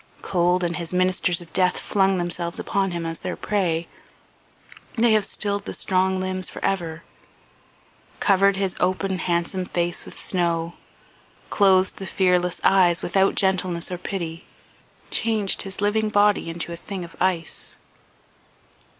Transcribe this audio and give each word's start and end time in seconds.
Cold 0.23 0.63
and 0.63 0.77
his 0.77 0.91
ministers 0.95 1.41
of 1.41 1.53
death 1.53 1.77
flung 1.79 2.17
themselves 2.17 2.57
upon 2.57 2.89
him 2.89 3.05
as 3.05 3.19
their 3.19 3.35
prey; 3.35 3.87
they 4.97 5.11
have 5.11 5.23
stilled 5.23 5.65
the 5.65 5.75
strong 5.75 6.19
limbs 6.19 6.49
forever, 6.49 7.03
covered 8.19 8.55
his 8.57 8.75
open 8.79 9.19
handsome 9.19 9.63
face 9.63 10.03
with 10.03 10.17
snow, 10.17 10.73
closed 11.51 11.97
the 11.97 12.07
fearless 12.07 12.59
eyes 12.63 13.03
without 13.03 13.35
gentleness 13.35 13.91
or 13.91 13.99
pity, 13.99 14.45
changed 15.11 15.61
his 15.61 15.81
living 15.81 16.09
body 16.09 16.49
into 16.49 16.73
a 16.73 16.75
thing 16.75 17.05
of 17.05 17.15
ice 17.21 17.77